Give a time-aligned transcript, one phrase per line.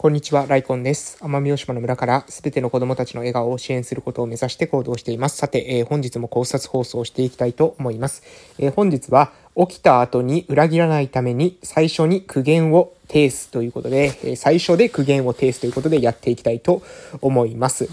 [0.00, 1.18] こんにちは、ライコンです。
[1.22, 5.38] 奄美大島の村からすべての子供たちの笑顔を支援することを目指して行動しています。
[5.38, 8.22] さて、えー、本日も考察放送をしていきたいと思います。
[8.60, 16.80] えー、本日は、起きた後に裏切らないために最初に苦言を呈すということで、えー、最初で苦言を呈すということでやっていきたいと
[17.20, 17.88] 思います。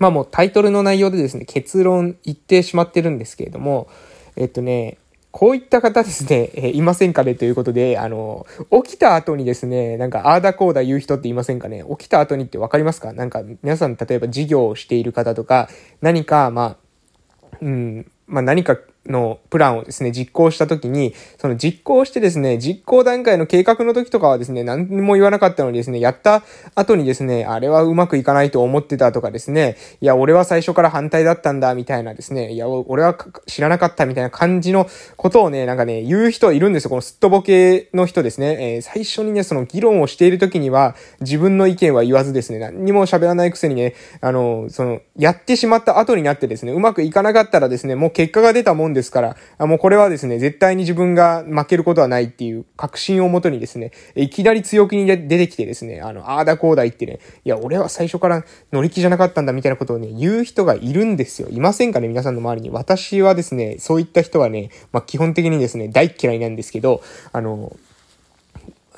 [0.00, 3.86] まあもうタイトルの内容でですね、結論言ってしまってるんですけれども、
[4.34, 4.98] えっとね、
[5.32, 7.34] こういった方ですね、え、いませんかね？
[7.34, 8.46] ということで、あの、
[8.84, 11.82] 起きた後にですね、なんか、あーだこーだ言う人っていませんかね？
[11.98, 13.14] 起きた後にってわかりますか？
[13.14, 15.68] なんか、皆さん、例えば事業をしている方とか、
[16.02, 16.76] 何か、ま
[17.50, 26.42] あ、うん、まあ何かのプランをですね、実行したときに、その実行してですね、実行段階の計画の時とかはですね、何も言わなかったのにですね、やった
[26.74, 33.16] 後にですね、あれはうまくいかないと思ってたとかですね、いや、俺は最初から反対だったんだ、みたいなですね、いや、俺は
[33.46, 38.76] 知らなかったみたいな感じのことをね、なんかね、言う人いるんですよ、このすっとぼけの人ですね。
[38.76, 61.48] えー、最初にね、その議論をしている時には、自分の意見は言わずですね、何にも喋らないくせにね、あの、その、やってしまった後になってですね、うまくいかなかったらですね、もう結果が出たもんですから、あもうこれはですね、絶対に自分が負けることはないっていう確信をもとにですね、いきなり強気に出てきてですね、あの、ああだこうだ言ってね、いや、俺は最初から乗り気じゃなかったんだみたいなことをね、言う人がいるんですよ。
[61.50, 62.70] いませんかね皆さんの周りに。
[62.70, 67.76] 私はですね、そういった人はね、まあ、基本的にですね、大嫌いなんですけど、あの、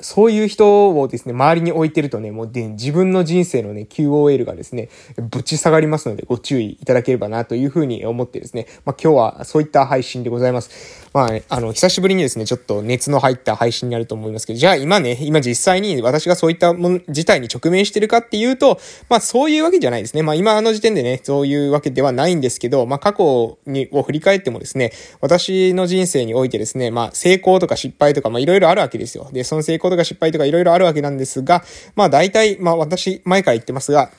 [0.05, 11.05] そういう人をですね、周りに置いてるとね、もうで、自分の人生のね、QOL がですね、ぶち下がりますので、ご注意いただければなというふうに思ってですね、まあ今日はそういった配信でございます。
[11.15, 20.23] まあ、ね、あの、久しぶりにですね、ちょっと熱の入った配信になると思いますけど、じゃあ今ね、今実際に私がそういったもの自体に直面してるかっていうと、まあそういうわけじゃないですね。
[20.23, 29.29] まあ今の時点でね、そういうわけではないんですけど、まあ過去にを振り返ってもですね、私の人生においてですね、まあ成功とか失敗とか、まあいろいろあるわけですよ。
[29.31, 31.63] で、その成功とか失敗とかいろいろあるわけなんですが、
[31.95, 34.11] まあ大体、まあ私、毎回言ってますが、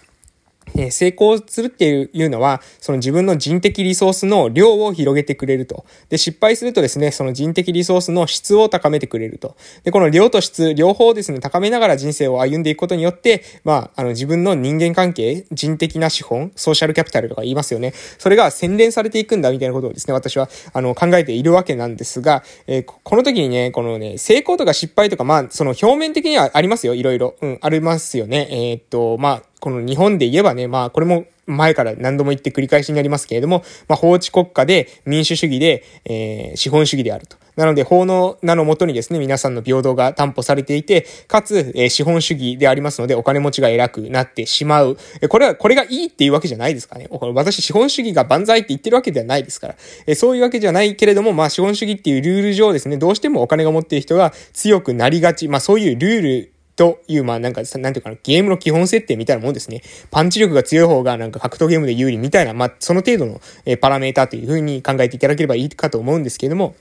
[0.77, 5.85] え成功するっていうのは、その自分の人的リソースの量を広げてくれると。
[6.09, 9.57] で、失敗するとですね、その人的リソースの質を高めてくれると。
[9.85, 17.93] で、この量と質、両方ですね、高めながら人生を歩んでいくことによって、まあ、あの、自分の人間関係、人的な資本、ソーシャルキャピタルとか言いますよね。
[18.19, 27.35] それが洗練されていくんだ、みたいなことをですね、私は、あの、考えているわけなんですが、えー、この時にね、このね、成功とか失敗とか、まあ、その表面的にはありますよ、いろいろ。
[27.41, 28.49] うん、ありますよね。
[28.51, 37.37] えー、っと、まあ、この日本で言えばね、まあ、これも前から何度も言って繰り返しになりますけれども、まあ、法治国家で民主主義で、えー、資本主義であると。
[37.57, 44.99] なので、法の名のもとにですね、皆さんの平等が担保されていて、かつ、えー、資本主義でありますので、お金持ちが偉くなってしまう。
[45.23, 47.09] えこれは、これがいいっていうわけじゃないですかね。
[47.11, 49.77] 私、資本主義が万歳って言ってるわけではないですから。
[50.07, 55.49] えそういうわけじゃないけれども、まあ、資本主義っていうルール上ですね、どうしてもお金が持っている人が強くなりがち。
[55.49, 59.83] まあ、そういうルールという、まあなんか、なんていうかな、ゲームの基本設定みたいなもんですね。
[60.11, 66.77] パンチ力が強い方がなんか格闘ゲームで有利みたいな、まあその程度の、えパラメータというふうに考えていただければいいかと思うんですけれども、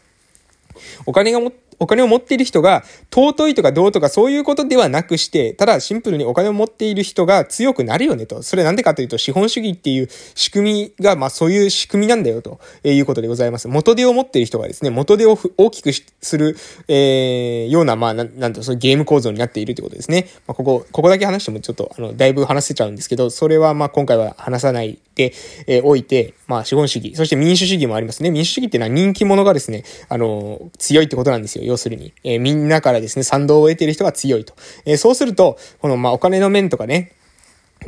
[1.06, 8.44] お金がも、お金を持っている人が尊いとかどうとかそういうことではなくして、ただシンプルにお金を持っている人が強くなるよねと。
[8.44, 13.68] それなんでかというと資本主義っていう仕組みが、まあそういう仕組みなんだよということでございます。
[13.68, 20.28] 元手を持っている人がですね、元手を大きくする、えー、ような、まあななんとそういうゲーム構造になっているということですね。
[20.48, 25.34] まあここ、ここだけ話してもちょっと、あの、だいぶ話せちゃうんですけど、それはまあ今回は話さないで、
[25.68, 28.30] えー、おいて、まあ資本主義、そして民主主義もありますね。
[28.32, 31.64] 民主主義っていうのは人気者がですね、あの、強いってことなんですよ。
[31.64, 32.14] 要するに。
[32.24, 34.54] えー、みんなからですね、賛同を得ている人が強いと。
[34.86, 37.14] えー、そうすると、この、まあ、お金の面とかね、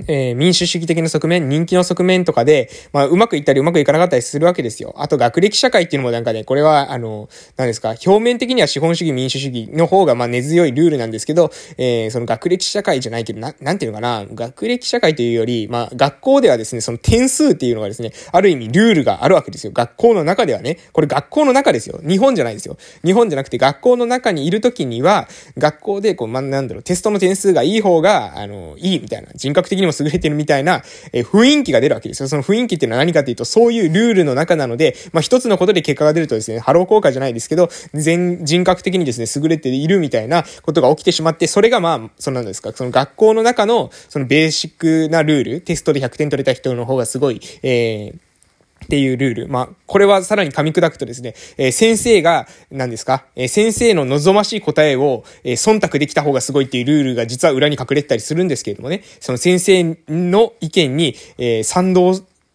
[0.08, 4.94] えー、民主主義的な側面、人気の側面とかで、まあ、うまくいったりうまくいかなかったりするわけですよ。
[4.98, 19.72] あと、学歴社会っていうのもなんかね、これは、あの、何ですか、表面的には資本主義、民主主義の方が、まあ、根強いルールなんですけど、えー、その学歴社会じゃないけど、な、なんていうのかな、学歴社会というより、まあ、学校ではですね、その点数っていうのがですね、ある意味ルールがあるわけですよ。
[19.74, 22.00] 学校の中ではね、これ学校の中ですよ。
[22.08, 22.78] 日本じゃないですよ。
[23.04, 32.30] 日本じゃなくて学校の中にいるときには、学校で、こう、まあ、なんだろう、テストの点数がいい方が、あの、いいみたいな、人格的にも優れてるみたいな、え雰囲気が出るわけですよ。
[32.30, 48.27] その雰囲気っていうのは何かというと、そういうルールの中なので、まあ、一つのことで結果が出るとですね、ハロー効果じゃないですけど、全人格的にですね、優れているみたいなことが起きてしまって、それがまあ、そのなんですか、その学校の中の、そのベーシックなルール、テストで100点取れた人の方がすごい、えー、
[48.88, 49.48] っていうルール。
[49.50, 62.14] まあ、これはさらに噛み砕くとですね、えー、先生が、何ですか、えー、先生の望ましい答えを、えー、忖度できた方がすごいっていうルールが実は裏に隠れてたりするんですけれどもね、その先生の意見に、え賛同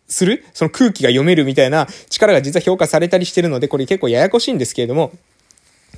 [0.09, 5.13] する、その空気が読めるみたいな力が実は評価されたりしてるので、これ結構ややこしいんですけれども、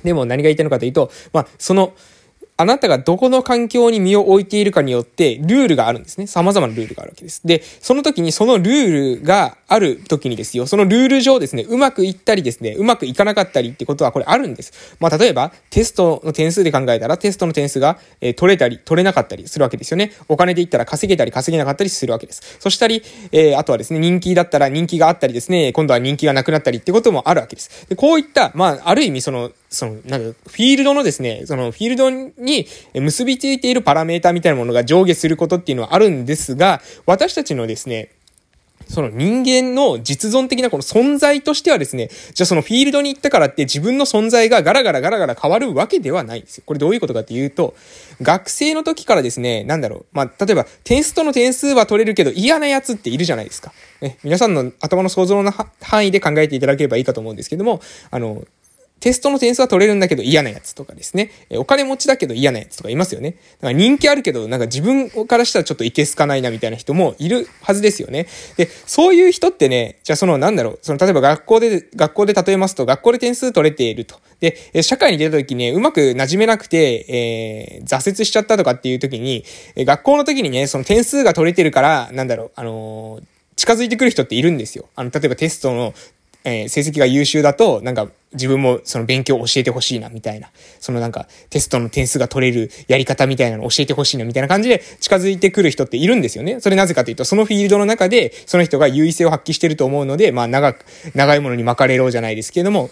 [0.03, 1.93] でも何が言いたいのかというと、まあ、その、
[2.57, 6.25] あなたがどこの環境に身を置いているかによって、ルールがあるんですね。
[6.25, 7.41] 様々なルールがあるわけです。
[7.43, 14.95] で、その時にそのルールがある時にですよ、そのルール上ですね、うまくいったりですね、うまくいかなかったりってことはこれあるんです。
[15.01, 20.13] まあ、例えば、テストの点数で考えたら、テストの点数が、えー、取れたり、取れなかったりするわけですよね。
[20.29, 22.57] お金で言ったら稼げたり、稼げなかったりするわけです。
[22.61, 23.03] そしたり、
[23.33, 27.85] えー、あとはですね、人気だったら人気があったりですね、今度は人気がなくなったりってこともあるわけです。
[27.89, 38.09] で、こういった、まあ、ある意味その、その、なんか、フィールドのですね、その、フィールドに結びついているパラメータみたいなものが上下することっていうのはあるんですが、私たちのですね、
[38.87, 46.63] その人間の実存的なこの存在としてはですね、じゃあそのフィールドに行ったからって自分の存在がガラガラガラガラ変わるわけではないんですよ。
[46.65, 47.75] これどういうことかっていうと、
[48.21, 53.73] 学生の時からですね、なんだろう、まあ、例えばテストの点数は取れるけど嫌なやつっているじゃないですか。
[54.01, 55.51] ね、皆さんの頭の想像の
[55.81, 58.43] 範囲で考えていただければいいかと思うんですけども、あの、
[59.05, 61.29] テストの点数は取れるんだけど嫌なやつとかですね。
[61.51, 63.33] えお金持ちだけど嫌なやつとかいますよね。
[63.33, 68.25] だから人気あるけど、なんか自分からしたらちょっといけすかないなみたいな人もいるはずですよね。
[68.57, 74.15] で、そういう人ってね、じゃあそのなんだろう、その例えば学校で、学校で例えますと、学校で点数取れていると。
[74.39, 79.45] で、社会に出た時にね、うまく馴染めなくて、えー、挫折しちゃったとかっていう時に、
[79.77, 83.23] 学校の時にね、その点数が取れてるから、なんだろう、あのー
[83.57, 84.89] 近づいてくる人っているんですよ。
[84.95, 85.93] あの、例えばテストの
[86.45, 90.51] えー、成績が優秀だと、なんか自分もその勉強を教えてほしいな、みたいな。
[90.79, 96.59] そのなんかテストの点数が取れるやり方みたいなのを教えてほしいな、みたいな感じで近づいてくる人っているんですよね。
[96.59, 102.89] それなぜかというと、そのフィールドの中で、その人が優位性を発揮してると思うので、まあ長く、長いものに巻かれろうじゃないですけれども、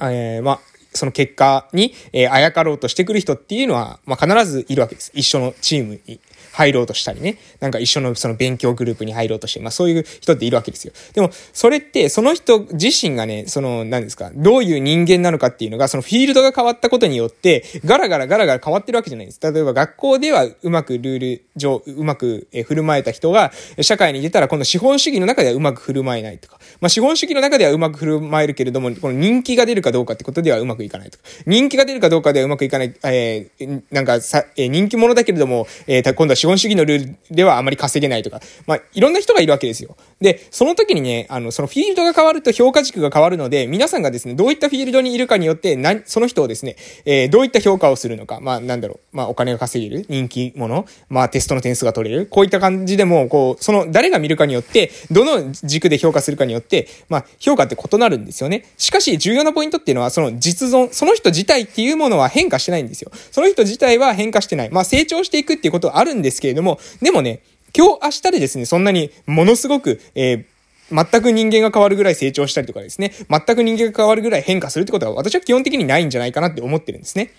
[0.00, 0.60] えー、まあ、
[0.94, 5.10] その結果に、えー、あやかろうとしてくる人っていうのは、まあ、必ずいるわけです。
[5.14, 6.20] 一緒のチームに。
[6.52, 10.92] 入ろうとしたりね、なんか一緒のその勉強グループに入ろうとして、まあそういう人っているわけですよ。
[11.12, 19.40] でも、それってその人自身がね、その、何ですか、どういう人間なのかっていうのが、そのフィールドが変わったことによって、ガラガラガラガラ変わってるわけじゃないです。
[19.42, 39.96] 例えば学校ではうまくルール上、うまく振る舞えた人が、社会に出たら今度資本主義の中ではうまく振る舞えないとか、まあ資本主義の中ではうまく振る舞えるけれども、この人気が出るかどうかってことではうまくいかないとか、人気が出るかどうかではうまくいかない、えー、なんかさ、えー、人気者だけれども、えー、今度資本主義のルールではあまり稼げないとか、まあ、いろんな人がいるわけですよ。
[40.20, 58.64] で、その時にね、あの、そのフィールドが変わると評価軸が変わるので、皆さんがですね、どういったフィールドにいるかによって、な、その人をですね、えー、どういった評価をするのか、まあ、なんだろう、まあ、お金が稼げる、人気者、まあ、テストの点数が取れる、こういった感じでも、こう、その、誰が見るかによって、どの軸で評価するかによって、まあ、評価って異なるんですよね。
[58.78, 63.10] しかし、重要なポイントっていうのは、その実存、その人自体っていうものは変化してないんですよ。
[63.30, 64.70] その人自体は変化してない。
[64.70, 67.40] まあ、成長していくっていうことはあるんですけれども、でもね、
[67.76, 77.32] 今日明日でですね、そんなにものすごく、えー、全く人間が変わるぐらい成長したりとかですね、全く人間が変わるぐらい変化するってことは私は基本的にないんじゃないかなって思ってるんですね。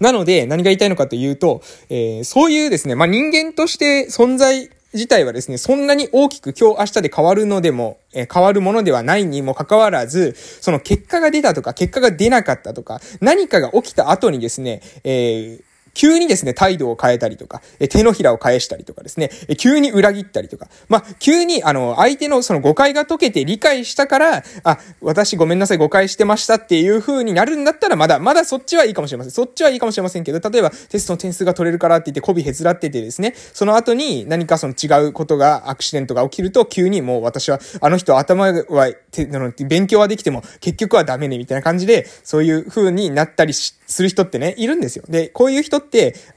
[0.00, 15.62] なので、何が言いたいのかというと、えー、そういうですね、まあ、人間として存在自体はですね、そんなに大きく今日明日で変わるのでも、えー、変わるものではないにもかかわらず、その結果が出たとか、結果が出なかったとか、何かが起きた後にですね、えー、
[15.98, 29.30] 急にですね、態度を変えたりとか、え手のひらを返したりとかですね、え急に裏切ったりとか、まあ、急に、あの、相手のその誤解が解けて理解したから、あ、私ごめんなさい、誤解してましたっていう風になるんだったら、まだ、まだそっちはいいかもしれません。
[29.32, 45.04] そっちはいいかもしれませんけど、例えばテストの点数が取れるからって言って媚びへつらっててですね、その後に何かその違うことが、アクシデントが起きると、急にもう私は、あの人頭は、ての勉強はできても、結局はダメね、みたいな感じで、そういう風になったりする人ってね、いるんですよ。
[45.08, 45.87] で、こういう人って、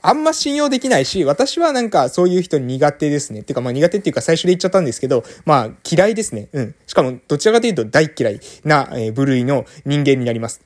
[0.01, 3.43] あんま信用できないし、私はなんかそういう人苦手ですね。
[3.43, 6.50] てかまあ苦手っていうか最初で言っちゃったんですけど、まあ嫌いですね。
[6.53, 6.75] うん。
[6.88, 10.62] しかもどちらかというと大嫌いな、え、部類の人間になります。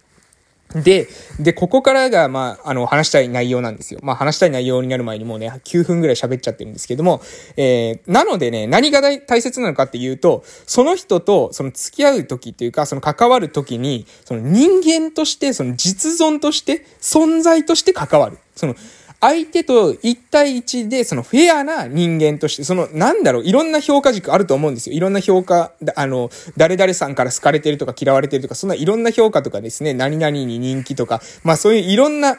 [0.74, 1.08] で、
[1.40, 4.00] で、ここからが、まあ、あの、話したい内容なんですよ。
[4.04, 7.22] まあ、話したい内容になる前にもうね、9分ぐらい喋っちゃってるんですけども、
[7.56, 18.38] えー、なのでね、何が大切なのかっていうと、その人と、その付き合う時っていうか、その関わる時に、その人間として、その実存として、存在として関わる。
[18.56, 18.76] その、
[19.22, 24.96] 相手と1対1で、そのフェアな人間として、その、なんだろう、いろんな評価軸あると思うんですよ。
[24.96, 32.38] いろんな評価、あの、誰々さんから好かれてるとか嫌われてるとか、そんないろんな評価とかですね、何々に人気とか、まあそういういろんな、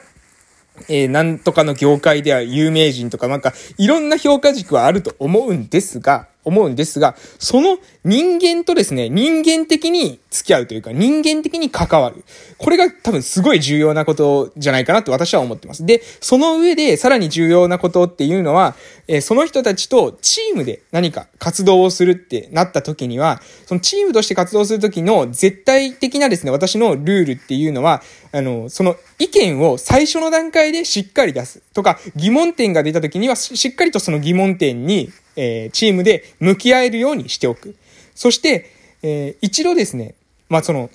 [0.89, 12.25] えー、なんとかの業界では有名人とか、なんか、いろんな評価軸はあると思うんですが、思うんですが、その人間とですね、人間的に付き合うというか、人間的に関わる。
[12.57, 15.85] これが多分すごい重要なことじゃないかなと私は思ってます。
[15.85, 18.77] で、その上でさらに重要なことっていうのは、
[19.09, 37.77] えー、その人たちとチームで何か活動をするってなった時には、そのチームとして活動する時の絶対的なですね、私のルールっていうのは、あの、その意見を最初の段階でしっかり出すとか、疑問点が出た時にはしっかりとその疑問点に、えー、チームで向き合えるようにしておく。
[38.15, 38.71] そして、
[39.03, 40.15] えー、一度ですね、
[40.49, 40.91] まあ、その、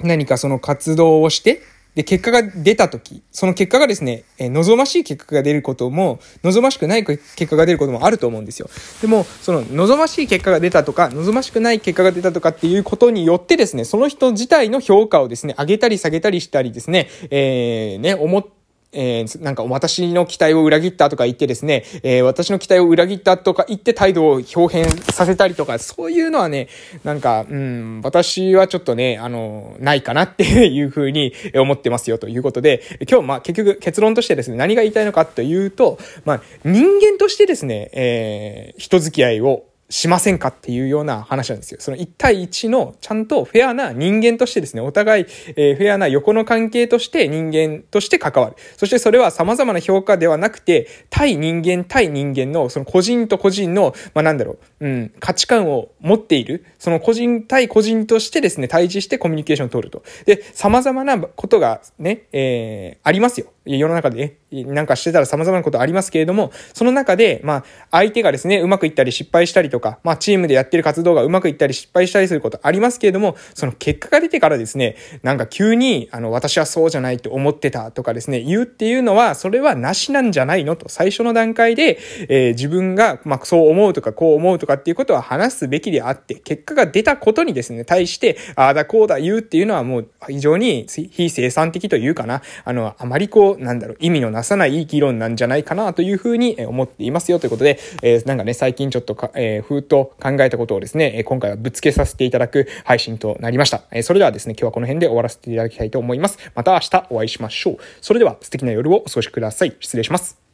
[0.00, 1.62] 何かその活動をして、
[1.94, 8.70] で、結果が出た時、その結果がですね、えー、望ましい結果が出ることも、望ましくない結果が出ることもあると思うんですよ。
[9.00, 18.59] でも、その望ましい結果が出たとか、望ましくない結果が出たとかっていうことによってですね、その人自体の評価をですね、上げたり下げたりしたりですね、えー、ね、思って、
[18.92, 26.68] えー、なんか私の期待を裏切ったとか言ってですね、えー、私の期待を裏切ったとか言って態度を表変させたりとか、そういうのはね、
[27.04, 41.80] なんか、うん、私はちょっとね、あの、ないかなっていうふうに 思ってますよということで、今日、まあ結局結論としてですね、何が言いたいのかというと、まあ人間としてですね、えー、人付き合いをしませんかっていうような話なんですよ。
[41.80, 48.56] その1対1のちゃんとフェアな人間としてですね、お互い、えー、フェアな横の関係として人間として関わる。
[48.76, 60.04] そしてそれは様々な評価ではなくて、対人間対人間のその個人と個人の、まあ、なんだろう、うん、価値観を持っている、その個人対個人としてですね、対峙してコミュニケーションを取ると。
[60.24, 63.48] で、様々なことがね、えー、ありますよ。
[63.64, 80.74] 世の中で、なんかしてたら様々なことありますけれども、その中で、まあ、相手がですね、うまくいったり失敗したりとか、まあ、チームでやってる活動がうまくいったり失敗したりすることありますけれども、その結果が出てからですね、なんか急に、あの、私はそうじゃないと思ってたとかですね、言うっていうのは、それはなしなんじゃないの？
[80.74, 81.98] と、最初の段階で、
[82.28, 103.82] えー、自分が、まあ、そう思うとか、こう思うとかっていうことは話すべきであって、結果が出たことにですね、対して、ああだこうだ言うっていうのはもう、非常に非生産的というかな、あの、あまりこう、なんだろう、意味のなさない議論なんじゃないかなというふうに思っていますよということで、えー、なんかね、最近ちょっとか、えー、ふーと考えたことをですね、今回はぶつけさせていただく配信となりました。
[103.90, 106.38] えー、それではですね、今日はこの辺で終わらせていただきたいと思います。
[106.54, 107.76] また明日お会いしましょう。
[108.00, 109.76] それでは素敵な夜をお過ごしください。
[109.80, 110.49] 失礼します。